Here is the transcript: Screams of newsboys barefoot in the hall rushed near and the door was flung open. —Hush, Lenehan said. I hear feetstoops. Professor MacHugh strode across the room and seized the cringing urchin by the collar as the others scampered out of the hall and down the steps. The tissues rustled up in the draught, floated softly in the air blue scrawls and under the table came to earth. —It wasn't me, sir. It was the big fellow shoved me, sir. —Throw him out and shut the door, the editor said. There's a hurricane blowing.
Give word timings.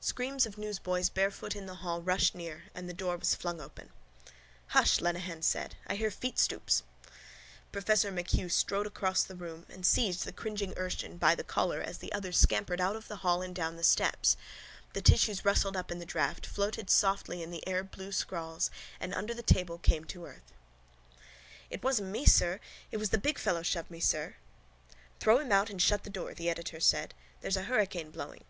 Screams 0.00 0.46
of 0.46 0.56
newsboys 0.56 1.10
barefoot 1.10 1.54
in 1.54 1.66
the 1.66 1.74
hall 1.74 2.00
rushed 2.00 2.34
near 2.34 2.62
and 2.74 2.88
the 2.88 2.94
door 2.94 3.14
was 3.18 3.34
flung 3.34 3.60
open. 3.60 3.90
—Hush, 4.68 5.02
Lenehan 5.02 5.42
said. 5.42 5.76
I 5.86 5.96
hear 5.96 6.10
feetstoops. 6.10 6.82
Professor 7.72 8.10
MacHugh 8.10 8.50
strode 8.50 8.86
across 8.86 9.22
the 9.22 9.36
room 9.36 9.66
and 9.68 9.84
seized 9.84 10.24
the 10.24 10.32
cringing 10.32 10.72
urchin 10.78 11.18
by 11.18 11.34
the 11.34 11.44
collar 11.44 11.82
as 11.82 11.98
the 11.98 12.10
others 12.14 12.38
scampered 12.38 12.80
out 12.80 12.96
of 12.96 13.06
the 13.08 13.16
hall 13.16 13.42
and 13.42 13.54
down 13.54 13.76
the 13.76 13.84
steps. 13.84 14.38
The 14.94 15.02
tissues 15.02 15.44
rustled 15.44 15.76
up 15.76 15.90
in 15.90 15.98
the 15.98 16.06
draught, 16.06 16.46
floated 16.46 16.88
softly 16.88 17.42
in 17.42 17.50
the 17.50 17.68
air 17.68 17.84
blue 17.84 18.12
scrawls 18.12 18.70
and 18.98 19.12
under 19.12 19.34
the 19.34 19.42
table 19.42 19.76
came 19.76 20.06
to 20.06 20.24
earth. 20.24 20.54
—It 21.68 21.82
wasn't 21.84 22.08
me, 22.08 22.24
sir. 22.24 22.60
It 22.90 22.96
was 22.96 23.10
the 23.10 23.18
big 23.18 23.36
fellow 23.38 23.60
shoved 23.62 23.90
me, 23.90 24.00
sir. 24.00 24.36
—Throw 25.20 25.38
him 25.38 25.52
out 25.52 25.68
and 25.68 25.82
shut 25.82 26.02
the 26.02 26.08
door, 26.08 26.32
the 26.32 26.48
editor 26.48 26.80
said. 26.80 27.12
There's 27.42 27.58
a 27.58 27.64
hurricane 27.64 28.10
blowing. 28.10 28.44